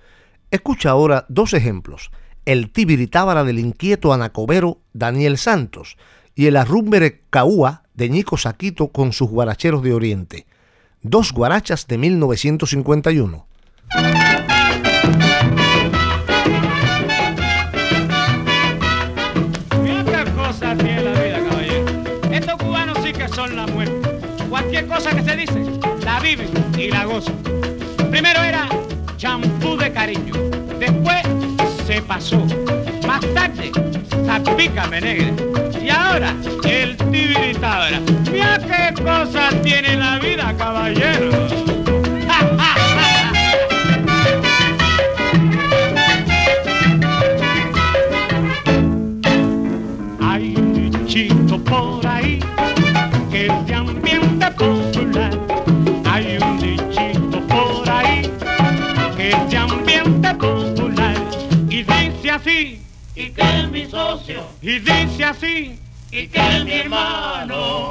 [0.49, 2.09] Escucha ahora dos ejemplos,
[2.45, 5.97] el tibiritábara del inquieto anacobero Daniel Santos
[6.33, 10.47] y el arrúmbere caúa de Ñico Saquito con sus guaracheros de Oriente.
[11.03, 13.45] Dos guarachas de 1951.
[24.89, 25.63] Cosa que se dice,
[26.03, 27.35] la viven y la gozan.
[28.09, 28.67] Primero era
[29.17, 30.33] champú de cariño.
[30.79, 31.21] Después
[31.85, 32.43] se pasó.
[33.07, 33.71] Más tarde,
[34.25, 35.33] zapícame negre.
[35.81, 36.33] Y ahora,
[36.63, 38.01] el tibiritábara.
[38.31, 41.68] Mira qué cosa tiene la vida, caballero.
[62.39, 62.81] Así,
[63.15, 64.47] y que es mi socio.
[64.61, 65.79] Y dice así,
[66.11, 67.89] y que es mi hermano.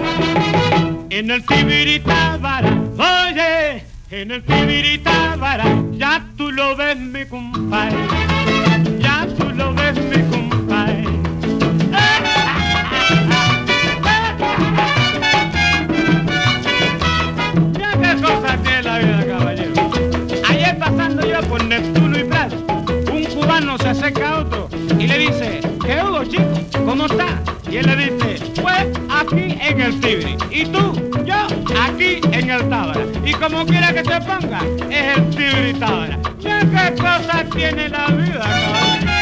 [1.11, 8.28] En el Tibiritábara, oye, en el Tibiritábara, ya tú lo ves mi compadre.
[26.89, 27.43] ¿Cómo está?
[27.70, 30.39] Y él le dice, pues aquí en el Tibri.
[30.51, 31.47] Y tú, yo,
[31.78, 33.03] aquí en el Tábara.
[33.26, 36.18] Y como quiera que te ponga, es el Tibri Tábara.
[36.39, 39.18] Mira qué cosa tiene la vida, caballero.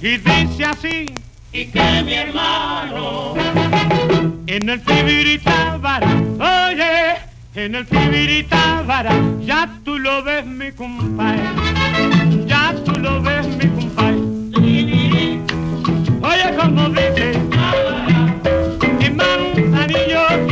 [0.00, 1.06] Y dice así,
[1.52, 3.34] y que mi hermano.
[4.46, 6.08] En el Tibiritábara,
[6.38, 7.16] oye,
[7.54, 11.42] en el Tibiritábara, ya tú lo ves mi compadre.
[12.46, 14.20] Ya tú lo ves mi compadre.
[16.22, 17.32] Oye, como dice,
[19.00, 20.49] en Manzanillo,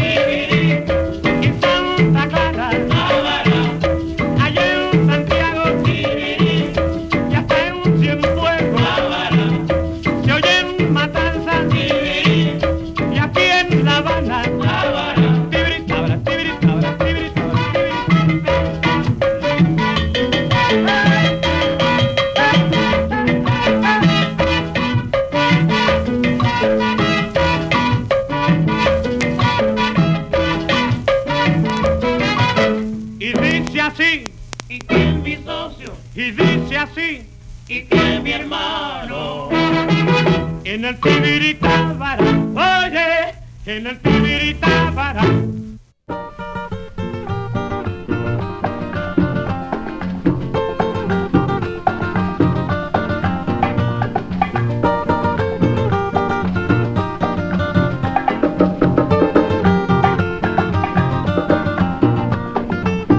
[40.88, 42.24] el Tibiritábara,
[42.54, 43.34] oye,
[43.66, 45.22] en el Tibiritábara.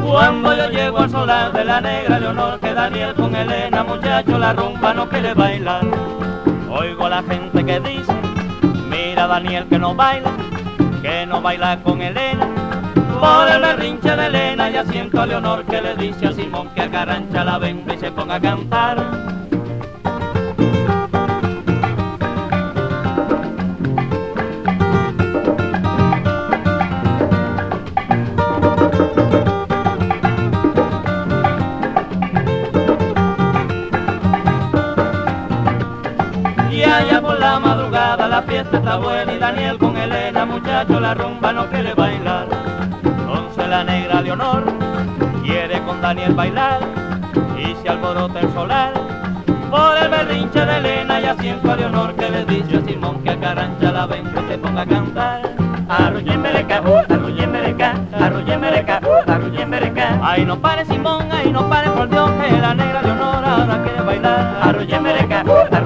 [0.01, 4.53] Cuando yo llego al solar de la negra Leonor, que Daniel con Elena, muchacho, la
[4.53, 5.58] rumba no quiere bailar.
[9.41, 10.31] Daniel que no baila,
[11.01, 12.45] que no baila con Elena.
[13.21, 16.81] Por el berrinche de Elena ya siento a Leonor que le dice a Simón que
[16.81, 19.18] a Carancha la venga y se ponga a cantar.
[38.39, 42.47] La fiesta está buena y Daniel con Elena, muchacho, la rumba no quiere bailar.
[43.03, 44.63] Entonces la negra Leonor
[45.43, 46.79] quiere con Daniel bailar
[47.57, 48.93] y se alborota el solar.
[49.69, 53.31] Por el berrinche de Elena ya siento a Leonor que le dice a Simón que
[53.31, 55.41] a Carancha la ven que se ponga a cantar.
[55.89, 60.17] Arruye mereca, uh, arruye mereca, arruye mereca, uh, arruye mereca.
[60.23, 64.01] Ay no pare Simón, ay no pare por Dios que la negra Leonor ahora quiere
[64.01, 64.59] bailar.
[64.61, 65.79] Arruye mereca, uh,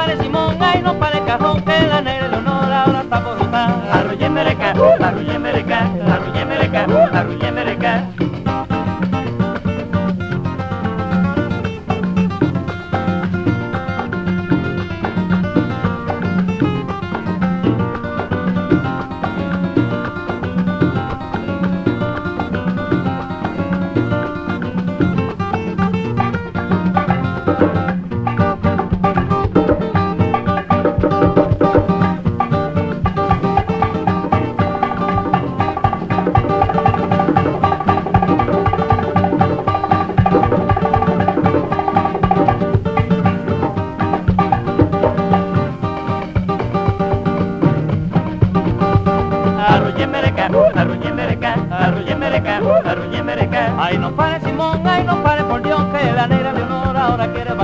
[0.00, 3.70] pare Simón, ay no pare cajón que la negra Leonor ahora está por botar.
[3.92, 5.39] Arruye mereca, uh,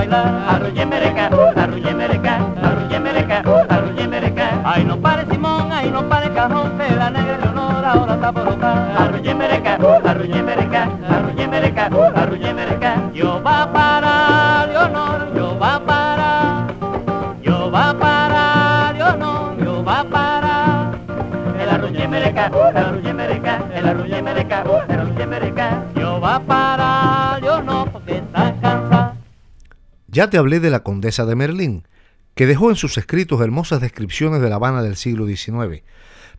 [0.07, 0.55] bailar.
[0.55, 4.61] Arruye mereca, arruye mereca, arruye mereca, arruye mereca.
[4.65, 8.45] Ay, no pare Simón, ay, no pare cajón, que la negra Leonor ahora está por
[8.45, 8.91] botar.
[8.97, 13.11] Arruye mereca, arruye mereca, arruye mereca, arruye mereca.
[13.13, 14.06] Yo va para
[30.17, 31.87] Ya te hablé de la condesa de Merlín,
[32.33, 35.83] que dejó en sus escritos hermosas descripciones de La Habana del siglo XIX.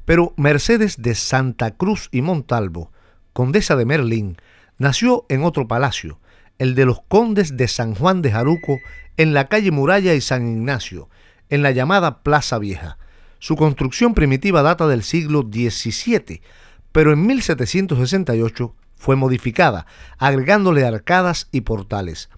[0.04, 2.90] Pero Mercedes de Santa Cruz y Montalvo,
[3.32, 4.36] condesa de Merlín,
[4.78, 6.18] nació en otro palacio,
[6.58, 8.80] el de los condes de San Juan de Jaruco,
[9.16, 11.08] en la calle Muralla y San Ignacio,
[11.48, 12.98] en la llamada Plaza Vieja.
[13.38, 16.42] Su construcción primitiva data del siglo XVII,
[16.90, 19.86] pero en 1768 fue modificada,
[20.18, 22.28] agregándole arcadas y portales.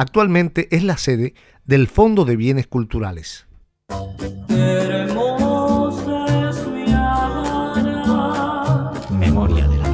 [0.00, 1.34] Actualmente es la sede
[1.66, 3.46] del Fondo de Bienes Culturales.
[9.10, 9.90] Memoria de La.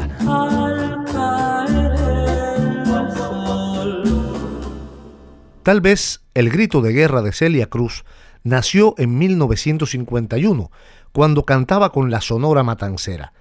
[5.65, 8.05] Tal vez el grito de guerra de Celia Cruz
[8.45, 10.71] nació en 1951,
[11.11, 13.33] cuando cantaba con la Sonora Matancera.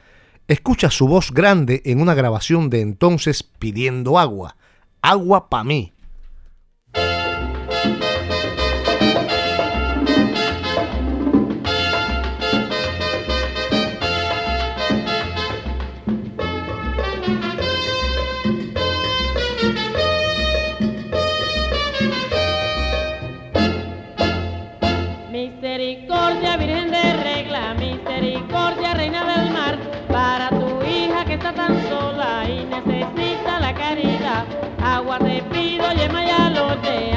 [0.47, 4.55] Escucha su voz grande en una grabación de entonces pidiendo agua.
[5.03, 5.91] Agua pa' mí.
[35.15, 37.14] Agua te pido, yema y alote, agua te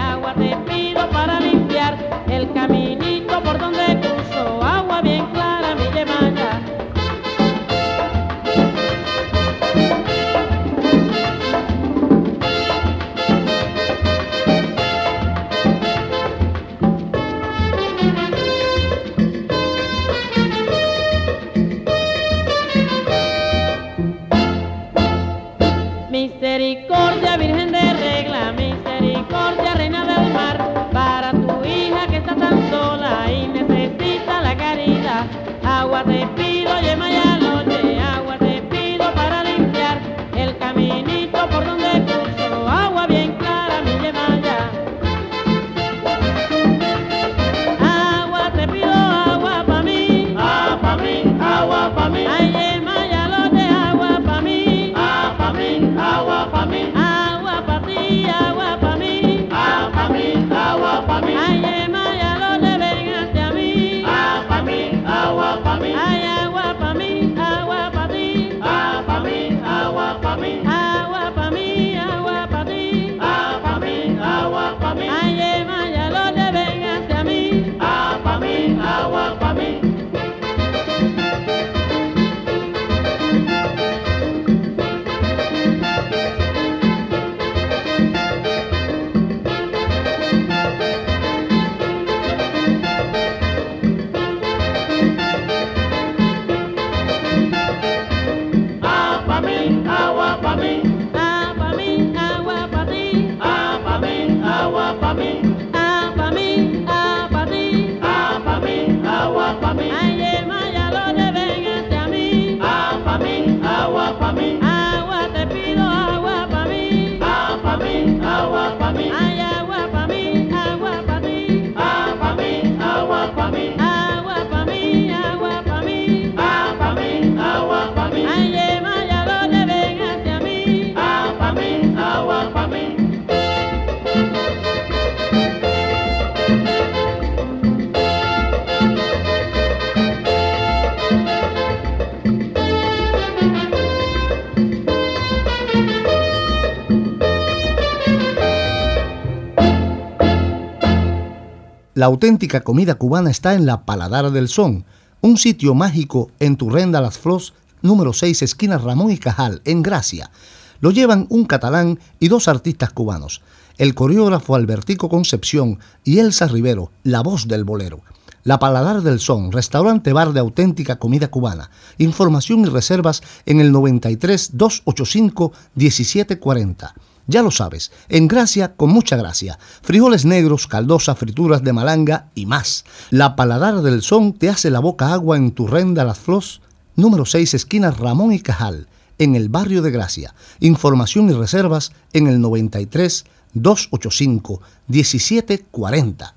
[151.99, 154.84] La auténtica comida cubana está en la Paladar del Son,
[155.20, 160.30] un sitio mágico en Turrenda Las Flos, número 6, esquina Ramón y Cajal, en Gracia.
[160.78, 163.42] Lo llevan un catalán y dos artistas cubanos,
[163.78, 168.03] el coreógrafo Albertico Concepción y Elsa Rivero, la voz del bolero.
[168.44, 171.68] La Paladar del Son, restaurante bar de auténtica comida cubana.
[171.99, 176.94] Información y reservas en el 93 285 1740.
[177.31, 179.59] Ya lo sabes, en gracia con mucha gracia.
[179.83, 182.87] Frijoles negros, caldosa, frituras de malanga y más.
[183.11, 186.62] La Paladar del Son te hace la boca agua en tu renda Las Flos,
[186.97, 190.35] número 6, esquina Ramón y Cajal, en el barrio de Gracia.
[190.61, 196.35] Información y reservas en el 93 285 1740.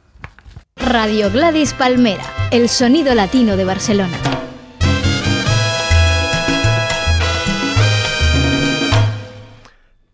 [0.76, 4.18] Radio Gladys Palmera, el sonido latino de Barcelona.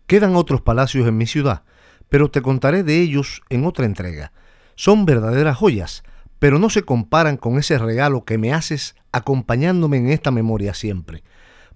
[0.08, 1.64] Quedan otros palacios en mi ciudad,
[2.08, 4.32] pero te contaré de ellos en otra entrega.
[4.74, 6.02] Son verdaderas joyas,
[6.38, 11.24] pero no se comparan con ese regalo que me haces acompañándome en esta memoria siempre.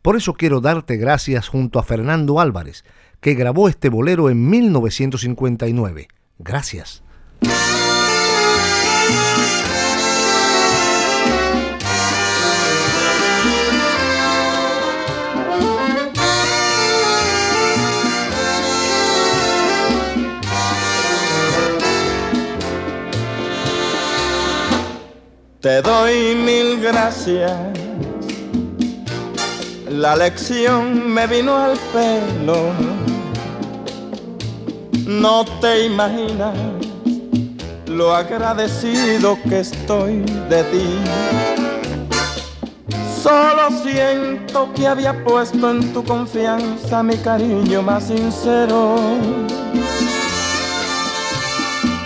[0.01, 2.87] Por eso quiero darte gracias junto a Fernando Álvarez,
[3.20, 6.09] que grabó este bolero en 1959.
[6.39, 7.03] Gracias.
[25.63, 27.53] Te doy mil gracias.
[29.89, 32.73] La lección me vino al pelo.
[35.07, 36.57] No te imaginas
[37.87, 40.99] lo agradecido que estoy de ti.
[43.23, 48.97] Solo siento que había puesto en tu confianza mi cariño más sincero.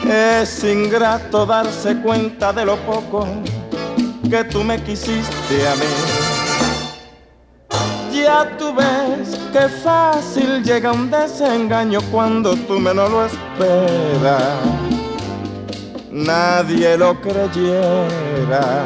[0.09, 3.27] Es ingrato darse cuenta de lo poco
[4.31, 5.83] que tú me quisiste a mí.
[8.13, 14.55] Ya tú ves que fácil llega un desengaño cuando tú menos lo esperas.
[16.11, 18.85] Nadie lo creyera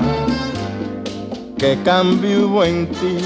[1.59, 3.19] que cambio hubo en ti.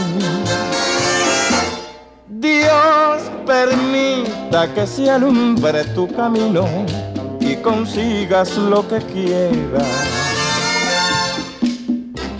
[2.28, 6.66] Dios permita que se alumbre tu camino
[7.62, 9.88] consigas lo que quieras.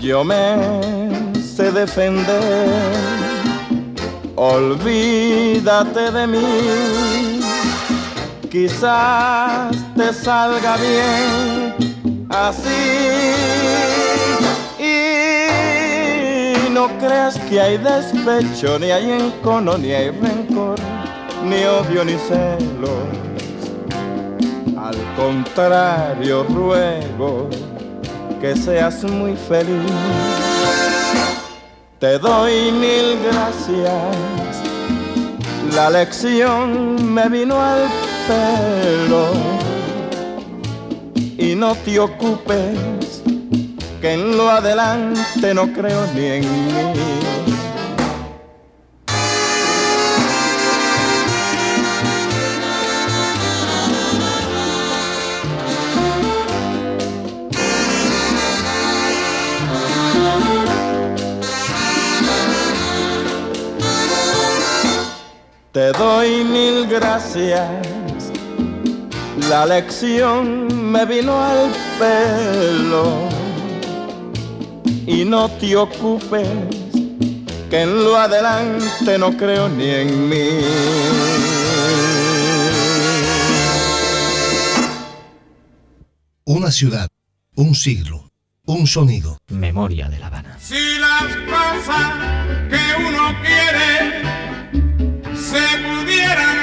[0.01, 0.55] Yo me
[1.41, 2.69] sé defender,
[4.35, 7.41] olvídate de mí.
[8.51, 12.83] Quizás te salga bien así.
[14.79, 20.79] Y no creas que hay despecho, ni hay encono, ni hay rencor,
[21.43, 23.25] ni odio, ni celos
[24.85, 27.49] al contrario, ruego
[28.39, 29.91] que seas muy feliz.
[31.99, 34.55] Te doy mil gracias.
[35.73, 37.87] La lección me vino al
[38.27, 39.25] pelo.
[41.37, 43.23] Y no te ocupes,
[44.01, 47.34] que en lo adelante no creo ni en mí.
[66.99, 67.69] Gracias.
[69.49, 73.29] La lección me vino al pelo.
[75.05, 76.47] Y no te ocupes,
[77.69, 80.49] que en lo adelante no creo ni en mí.
[86.45, 87.07] Una ciudad,
[87.55, 88.31] un siglo,
[88.65, 89.37] un sonido.
[89.49, 90.57] Memoria de La Habana.
[90.59, 92.13] Si las cosas
[92.69, 94.23] que uno quiere
[95.35, 96.54] se pudieran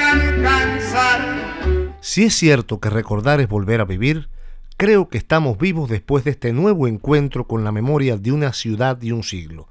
[2.13, 4.29] Si es cierto que recordar es volver a vivir,
[4.77, 9.01] creo que estamos vivos después de este nuevo encuentro con la memoria de una ciudad
[9.01, 9.67] y un siglo.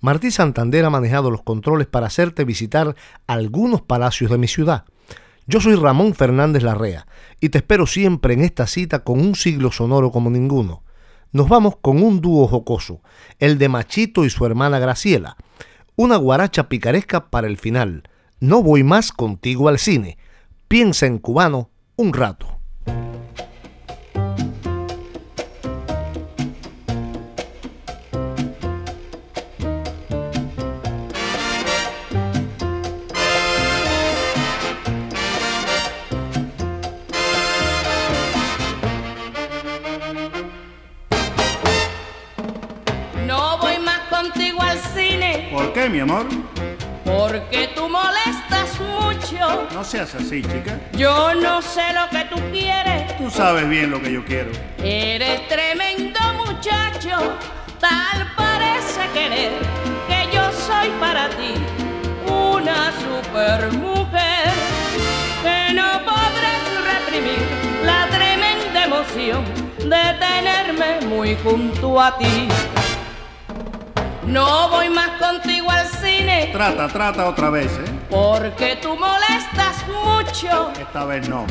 [0.00, 2.94] Martí Santander ha manejado los controles para hacerte visitar
[3.26, 4.84] algunos palacios de mi ciudad.
[5.46, 7.06] Yo soy Ramón Fernández Larrea
[7.40, 10.82] y te espero siempre en esta cita con un siglo sonoro como ninguno.
[11.32, 13.02] Nos vamos con un dúo jocoso,
[13.38, 15.36] el de Machito y su hermana Graciela.
[15.94, 18.08] Una guaracha picaresca para el final.
[18.40, 20.18] No voy más contigo al cine.
[20.68, 22.60] Piensa en cubano un rato.
[43.26, 46.26] No voy más contigo al cine ¿Por qué, mi amor?
[47.06, 48.25] porque tú molestas
[49.72, 50.78] No seas así, chica.
[50.92, 53.16] Yo no sé lo que tú quieres.
[53.18, 54.50] Tú sabes bien lo que yo quiero.
[54.82, 57.36] Eres tremendo muchacho,
[57.78, 59.52] tal parece querer
[60.08, 61.54] que yo soy para ti
[62.26, 64.50] una super mujer
[65.42, 66.62] que no podrás
[66.94, 67.46] reprimir
[67.84, 69.44] la tremenda emoción
[69.78, 72.48] de tenerme muy junto a ti.
[74.26, 77.95] No voy más contigo al cine Trata, trata otra vez, ¿eh?
[78.10, 80.72] Porque tú molestas mucho.
[80.78, 81.46] Esta vez no.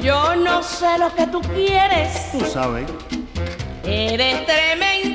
[0.00, 2.32] Yo no sé lo que tú quieres.
[2.32, 2.90] Tú sabes.
[3.84, 5.09] Eres tremendo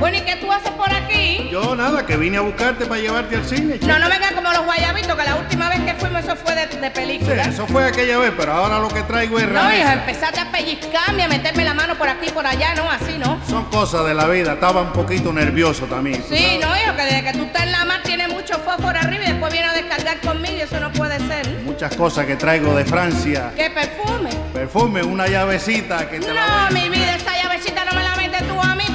[0.00, 1.48] Bueno, ¿y qué tú haces por aquí?
[1.52, 3.86] Yo nada, que vine a buscarte para llevarte al cine, chica.
[3.86, 6.66] No, no vengas como los guayabitos, que la última vez que fuimos eso fue de,
[6.66, 7.42] de Sí, película.
[7.44, 11.24] eso fue aquella vez, pero ahora lo que traigo es no, hijo, empezaste a pellizcarme,
[11.24, 13.38] a meterme la mano por aquí y por allá, no, así no.
[13.48, 14.54] Son cosas de la vida.
[14.54, 16.22] Estaba un poquito nervioso también.
[16.22, 18.98] ¿tú Sí, no, hijo, que desde que tú estás en la mar tienes mucho fósforo
[18.98, 21.46] arriba y después viene a descargar conmigo y eso no puede ser.
[21.64, 23.52] Muchas cosas que traigo de Francia.
[23.54, 24.30] ¿Qué perfume?
[24.54, 27.14] Perfume, una llavecita que te la No, mi vida,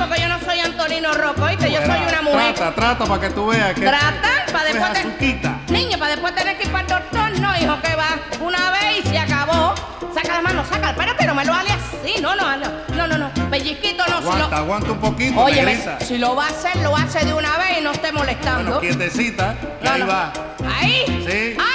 [0.07, 1.71] porque yo no soy Antonino Rocco, ¿oíste?
[1.71, 2.53] Yo soy una mujer.
[2.55, 3.81] Trata, trata para que tú veas que.
[3.81, 5.71] Tratar para después es te-.
[5.73, 8.07] Niño, para después tener que ir para el doctor, no, hijo, que va.
[8.41, 9.73] Una vez y se acabó.
[10.13, 12.21] Saca la mano, saca, espérate, no me lo hale así.
[12.21, 13.49] No, no, no, no, no, no.
[13.49, 14.55] Pellizquito no, si Aguanta, lo.
[14.55, 17.81] aguanta un poquito, Oye, si lo va a hacer, lo hace de una vez y
[17.81, 18.79] no esté molestando.
[18.79, 20.07] Bueno, quietecita, que No, ahí no.
[20.07, 20.33] va.
[20.79, 21.25] Ahí.
[21.29, 21.57] Sí.
[21.59, 21.74] Ay.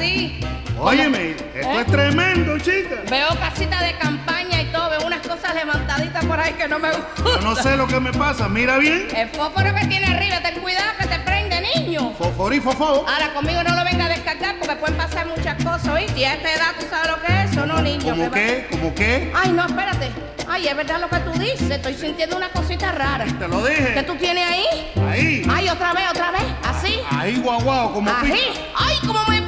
[0.00, 0.40] Sí.
[0.78, 1.80] Óyeme, esto ¿Eh?
[1.80, 3.02] es tremendo, chica.
[3.10, 6.88] Veo casita de campaña y todo, veo unas cosas levantaditas por ahí que no me
[6.88, 7.24] gustan.
[7.26, 8.48] Yo no sé lo que me pasa.
[8.48, 9.08] Mira bien.
[9.14, 12.14] El fósforo que tiene arriba, ten cuidado que te prende, niño.
[12.16, 13.04] Foforí, fofo.
[13.06, 16.20] Ahora conmigo no lo venga a descargar porque pueden pasar muchas cosas, ¿oíste?
[16.20, 18.14] Y a esta edad tú sabes lo que es eso, ¿no, niño?
[18.14, 18.66] ¿Cómo qué?
[18.70, 19.30] ¿Cómo qué?
[19.34, 20.10] Ay, no, espérate.
[20.48, 21.70] Ay, es verdad lo que tú dices.
[21.70, 23.26] Estoy sintiendo una cosita rara.
[23.38, 23.94] Te lo dije.
[23.94, 24.92] ¿Qué tú tienes ahí?
[25.08, 25.46] Ahí.
[25.48, 26.42] Ay, otra vez, otra vez.
[26.64, 27.00] ¿Así?
[27.10, 28.34] Ahí, guau, guau, como pica.
[28.76, 29.39] Ay, como me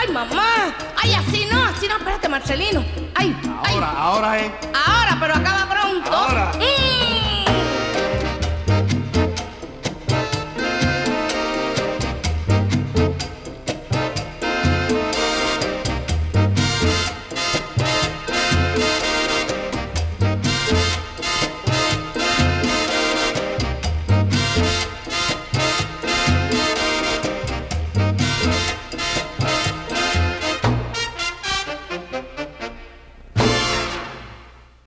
[0.00, 0.74] Ay, mamá.
[0.96, 1.96] Ay, así no, así no.
[1.96, 2.82] Espérate, Marcelino.
[3.14, 3.36] Ay,
[3.68, 4.50] ahora, ahora, eh.
[4.72, 6.10] Ahora, pero acaba pronto.
[6.58, 6.89] Mm.